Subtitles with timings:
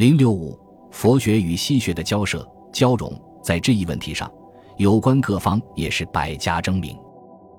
[0.00, 0.58] 零六五，
[0.90, 3.12] 佛学与西学的交涉交融，
[3.42, 4.32] 在这一问题上，
[4.78, 6.96] 有关各方也是百家争鸣。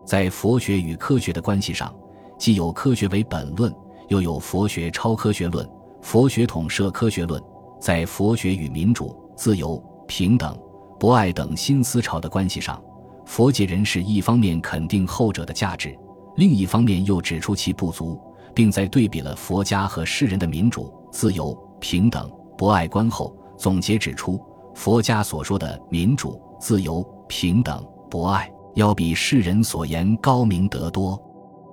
[0.03, 1.93] 在佛学与科学的关系上，
[2.39, 3.71] 既有科学为本论，
[4.07, 5.69] 又有佛学超科学论、
[6.01, 7.39] 佛学统摄科学论。
[7.79, 10.57] 在佛学与民主、自由、平等、
[10.99, 12.83] 博爱等新思潮的关系上，
[13.23, 15.95] 佛界人士一方面肯定后者的价值，
[16.37, 18.19] 另一方面又指出其不足，
[18.55, 24.39] 并在对比了佛家和世人的民主、自由、平等、博爱观后，总结指出，
[24.73, 28.49] 佛家所说的民主、自由、平等、博爱。
[28.75, 31.21] 要比世人所言高明得多。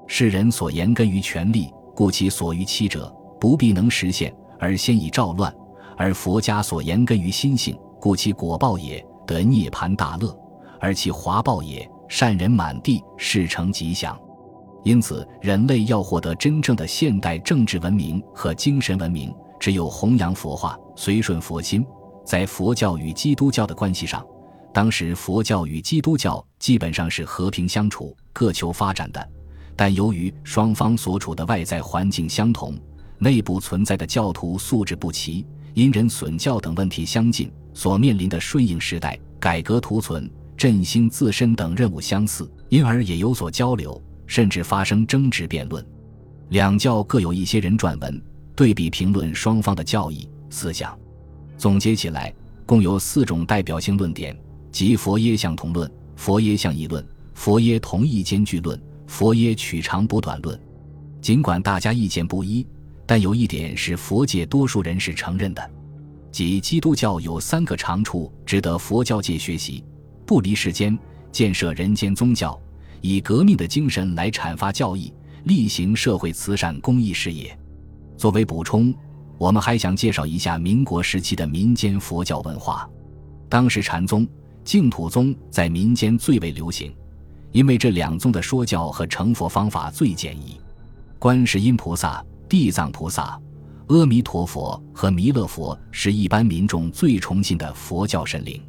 [0.09, 3.09] 世人所言根于权力，故其所欲欺者
[3.39, 5.49] 不必能实现，而先以照乱；
[5.97, 10.37] 而佛家所言根于心性，故其果报也得涅盘大乐，
[10.81, 14.19] 而其华报也善人满地，事成吉祥。
[14.83, 21.85] 因此，人类要获得真正的现代政治文明和精神文明，只有弘扬佛化，随顺佛心，
[22.25, 24.25] 在佛教与基督教的关系上。
[24.73, 29.29] 当时佛教与基督教基本上是和平相处、各求发展的，
[29.75, 32.79] 但由于双方所处的外在环境相同，
[33.19, 45.85] 内部存在的教徒素质不齐、因人损教等问题相近，所面临的顺应时代、改革图存、振兴自身等任务相似，因而也有所交流，甚至发生争执辩论。
[46.51, 48.23] 两教各有一些人撰文
[48.59, 50.99] 对比评论双方的教义思想，
[51.57, 52.35] 总结起来
[52.67, 54.37] 共有四种代表性论点。
[54.73, 60.61] 即佛耶相同论、佛耶相异论、佛耶同义兼具论、佛耶取长补短论。
[61.23, 62.67] 尽管大家意见不一，
[63.07, 65.71] 但有一点是佛界多数人士承认的，
[66.33, 69.85] 即基督教有三个长处值得佛教界学习：
[70.27, 70.99] 不离世间，
[71.31, 72.61] 建设人间宗教，
[73.03, 75.15] 以革命的精神来阐发教义，
[75.45, 77.57] 力行社会慈善公益事业。
[78.19, 78.95] 作为补充，
[79.39, 82.87] 我们还想介绍一下民国时期的民间佛教文化。
[83.49, 84.29] 当时禅宗。
[84.65, 86.95] 净土宗在民间最为流行，
[87.53, 90.61] 因为这两宗的说教和成佛方法最简易。
[91.19, 93.41] 观世音菩萨、地藏菩萨、
[93.87, 98.63] 阿弥陀佛和弥勒佛是一般民众最崇信的佛教神灵。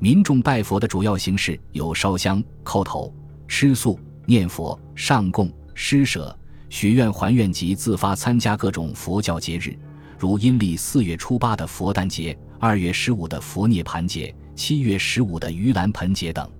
[0.00, 3.14] 民众拜佛的主要形式有烧香、叩头、
[3.46, 6.36] 吃素、念佛、上供、施舍、
[6.68, 9.76] 许愿还愿及自发参加各种佛教节日，
[10.18, 14.34] 如阴历四月初八的佛诞节，二月十五的佛涅盘节。
[14.54, 16.50] 七月十五的盂兰盆节等，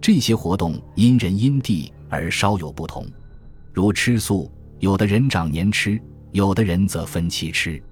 [0.00, 3.04] 这些活动因人因地而稍有不同。
[3.72, 4.48] 如吃素，
[4.78, 7.82] 有的人长年吃，有的人则分期吃。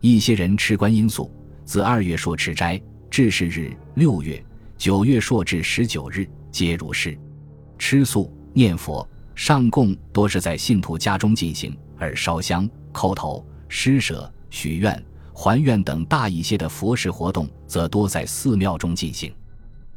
[0.00, 1.28] 一些人吃观音素，
[1.64, 2.80] 自二月朔吃斋
[3.10, 4.40] 至是日，六月、
[4.78, 7.18] 九月朔至十九日皆如是。
[7.76, 15.04] 吃素、念佛、上供多是在信徒家中进行，而烧香、叩头、施舍、许愿。
[15.34, 19.34] 还愿等大一些的佛事活动，则多在寺庙中进行。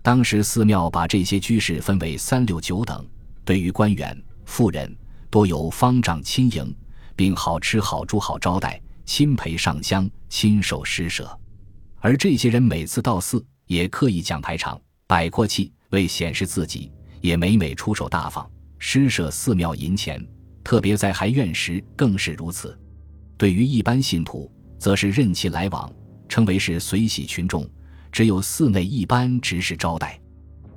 [0.02, 3.06] 当时寺庙把这些居士分为三六九等，
[3.44, 4.96] 对于官员、富人，
[5.30, 6.74] 多有方丈亲迎，
[7.18, 11.38] 并好吃好住好招待，亲陪上香，亲手施舍。
[12.00, 20.24] 而这些人每次到寺，也刻意讲排场、摆阔气，为显示自己，也每每出手大方，施舍寺庙银钱，
[20.64, 22.78] 特别在还愿时更是如此。
[23.38, 25.92] 对于一般信徒，则是任其来往，
[26.30, 27.68] 称为是随喜群众。
[28.12, 30.18] 只有寺内一般执事招待，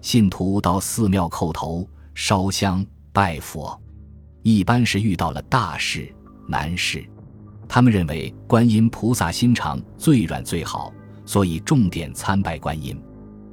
[0.03, 3.81] 信徒到寺庙叩头、烧香、拜佛，
[4.43, 6.13] 一般是遇到了大事
[6.49, 7.09] 难事。
[7.69, 10.93] 他们认为观音菩萨心肠最软最好，
[11.25, 13.01] 所以重点参拜观音。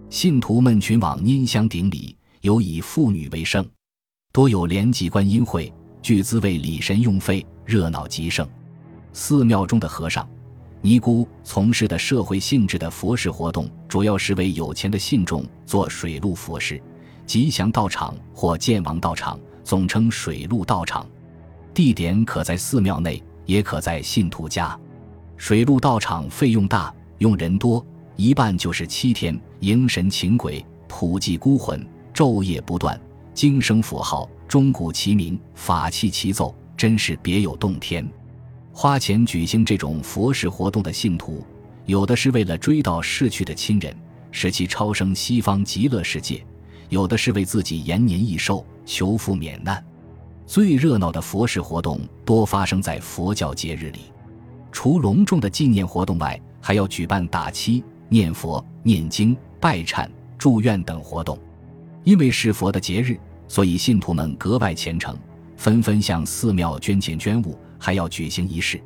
[0.10, 3.64] 信徒们群往拈香顶礼，尤以妇女为盛，
[4.36, 8.46] 多有连济观音会，聚资为礼神用费，热闹极盛。
[9.14, 10.28] 寺庙中的和尚。
[10.82, 16.84] 尼姑从事的社会性质的佛事活动，主要是为有钱的信众做水陆佛事，
[17.26, 21.08] 吉祥道场或建王道场，总称水陆道场。
[21.74, 24.78] 地点可在寺庙内，也可在信徒家。
[25.38, 27.82] 水陆道场费用大，用人多，
[28.18, 33.00] 一半就是七天，迎神请鬼，普济孤魂，昼夜不断，
[33.36, 38.10] 经声佛号，钟鼓齐鸣，法器齐奏，真是别有洞天。
[38.72, 41.46] 花钱举行这种佛事活动的信徒，
[41.86, 43.94] 有的是为了追悼逝去的亲人，
[44.32, 46.46] 使其超生西方极乐世界；
[46.88, 49.84] 有的是为自己延年益寿，求福免难。
[50.48, 54.00] 最热闹的佛事活动多发生在佛教节日里，
[54.72, 60.08] 除隆重的纪念活动外，还要举办打七、念佛、念经、拜忏、
[60.38, 61.38] 祝愿等活动。
[62.06, 65.18] 因为是佛的节日，所以信徒们格外虔诚，
[65.58, 67.60] 纷纷向寺庙捐钱捐物。
[67.78, 68.82] 还要举行仪式，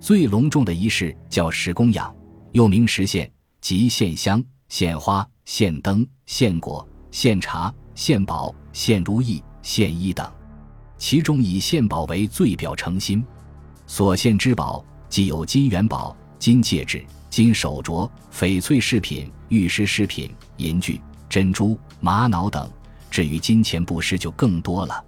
[0.00, 2.12] 最隆重的仪式叫石供养，
[2.50, 3.30] 又名石献，
[3.60, 10.28] 即献香、献花、献灯、献果、献茶、献宝、献如意、献衣等。
[10.98, 13.24] 其中以献宝为最表诚心，
[13.86, 21.00] 所献之宝既有金元宝、金戒指、金手镯、翡翠饰品、玉石饰品、银具、
[21.32, 22.70] 珍珠、玛瑙等。
[23.10, 25.02] 至于金钱布施就更多了。